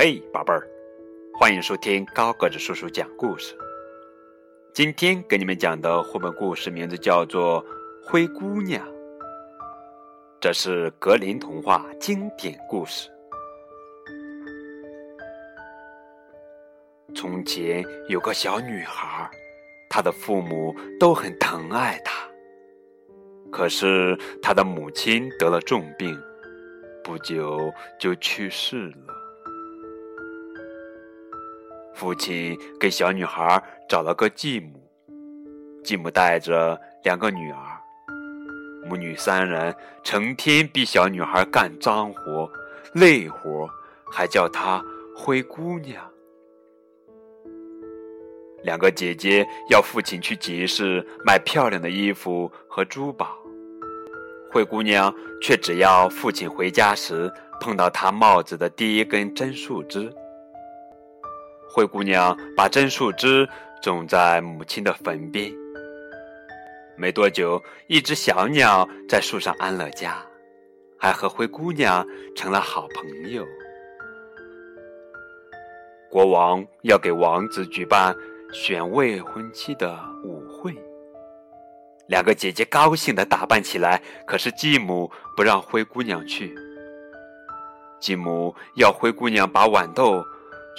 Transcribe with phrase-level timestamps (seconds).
[0.00, 0.62] 嘿，宝贝儿，
[1.34, 3.52] 欢迎收听高个子叔叔讲故事。
[4.72, 7.60] 今天给你们讲的绘本故事名字叫做
[8.04, 8.86] 《灰姑娘》，
[10.40, 13.10] 这是格林童话经典故事。
[17.12, 19.28] 从前有个小女孩，
[19.90, 22.22] 她的父母都很疼爱她。
[23.50, 26.16] 可是她的母亲得了重病，
[27.02, 29.17] 不久就去世了。
[31.98, 34.88] 父亲给小女孩找了个继母，
[35.82, 37.58] 继母带着两个女儿，
[38.88, 39.74] 母女三人
[40.04, 42.48] 成天逼小女孩干脏活、
[42.94, 43.68] 累活，
[44.12, 44.80] 还叫她
[45.16, 46.00] 灰姑娘。
[48.62, 53.36] 两个姐姐要父亲去集市买漂亮的衣服和珠宝，
[54.52, 55.12] 灰姑娘
[55.42, 57.28] 却只要父亲回家时
[57.60, 60.08] 碰到她帽子的第一根针树枝。
[61.68, 63.48] 灰姑娘把针树枝
[63.82, 65.52] 种在母亲的坟边。
[66.96, 70.16] 没多久，一只小鸟在树上安了家，
[70.98, 73.46] 还和灰姑娘成了好朋友。
[76.10, 78.16] 国王要给王子举办
[78.52, 80.74] 选未婚妻的舞会，
[82.08, 84.02] 两个姐姐高兴地打扮起来。
[84.26, 86.52] 可是继母不让灰姑娘去，
[88.00, 90.24] 继母要灰姑娘把豌豆。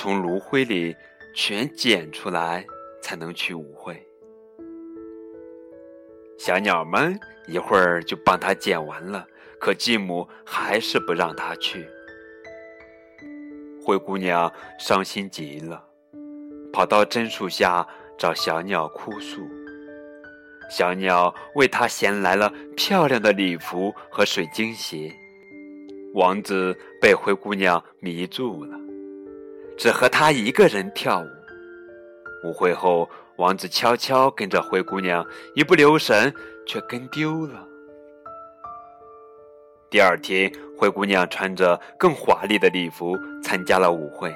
[0.00, 0.94] 从炉灰里
[1.34, 2.64] 全捡出来，
[3.02, 4.00] 才能去舞会。
[6.38, 7.18] 小鸟们
[7.48, 9.26] 一会儿就帮他捡完了，
[9.58, 11.84] 可继母还是不让他去。
[13.84, 15.84] 灰姑娘伤心极了，
[16.72, 17.84] 跑到榛树下
[18.16, 19.48] 找小鸟哭诉。
[20.70, 25.12] 小鸟为她衔来了漂亮的礼服和水晶鞋。
[26.14, 28.78] 王子被灰姑娘迷住了。
[29.78, 31.28] 只和她一个人跳舞。
[32.44, 35.24] 舞会后，王子悄悄跟着灰姑娘，
[35.54, 36.34] 一不留神
[36.66, 37.66] 却跟丢了。
[39.88, 44.34] 第二天，灰姑娘穿着更华丽的礼服参加了舞会。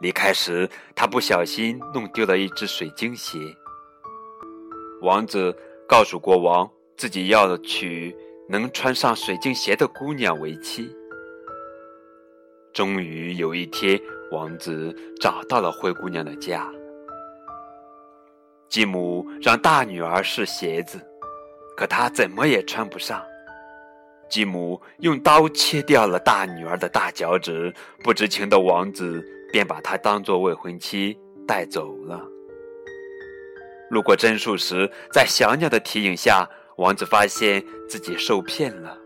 [0.00, 3.38] 离开时，她不小心弄丢了一只水晶鞋。
[5.02, 5.54] 王子
[5.88, 8.16] 告诉国王，自己要娶
[8.48, 10.90] 能穿上水晶鞋的姑娘为妻。
[12.72, 14.00] 终于有一天。
[14.30, 16.66] 王子找到了灰姑娘的家。
[18.68, 21.00] 继母让大女儿试鞋子，
[21.76, 23.20] 可她怎么也穿不上。
[24.28, 27.74] 继母用刀切掉了大女儿的大脚趾，
[28.04, 29.20] 不知情的王子
[29.50, 31.18] 便把她当做未婚妻
[31.48, 32.20] 带走了。
[33.90, 38.96] 路过榛树时，在小鸟的提醒下，王子发现自己受骗了，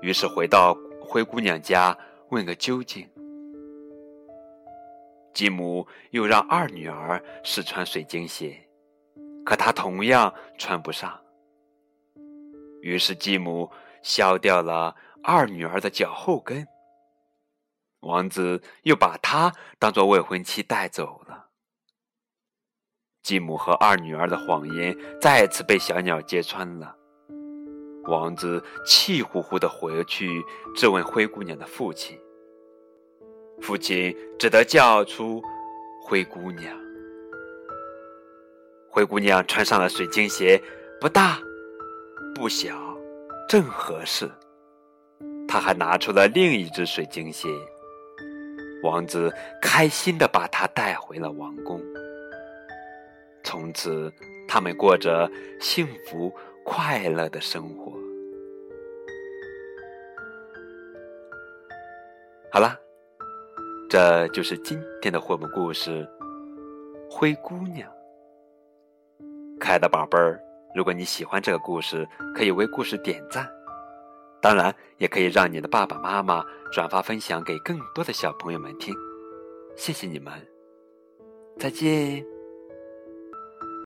[0.00, 1.94] 于是回到灰姑娘家
[2.30, 3.06] 问个究竟。
[5.38, 8.68] 继母又让二女儿试穿水晶鞋，
[9.44, 11.16] 可她同样穿不上。
[12.82, 13.70] 于是继母
[14.02, 16.66] 削掉了二女儿的脚后跟。
[18.00, 21.50] 王子又把她当做未婚妻带走了。
[23.22, 26.96] 继母和二女儿的谎言再次被小鸟揭穿了。
[28.06, 30.42] 王子气呼呼的回去
[30.74, 32.18] 质问灰姑娘的父亲。
[33.60, 35.42] 父亲只得叫出
[36.02, 36.74] 灰姑娘。
[38.88, 40.60] 灰姑娘穿上了水晶鞋，
[41.00, 41.38] 不大，
[42.34, 42.74] 不小，
[43.48, 44.28] 正合适。
[45.46, 47.48] 她还拿出了另一只水晶鞋。
[48.82, 51.80] 王子开心的把她带回了王宫。
[53.44, 54.12] 从此，
[54.48, 55.30] 他们过着
[55.60, 56.32] 幸福
[56.64, 57.92] 快乐的生活。
[62.50, 62.87] 好了。
[63.98, 66.08] 这就是今天的绘本故事
[67.10, 67.90] 《灰姑娘》。
[69.58, 70.40] 可爱的宝贝儿，
[70.72, 73.50] 如果你喜欢这个故事，可以为故事点赞，
[74.40, 78.94] 当然也可以让你的爸爸妈妈转发分享给更多的小朋友们听。
[79.74, 80.32] 谢谢你们，
[81.58, 82.37] 再见。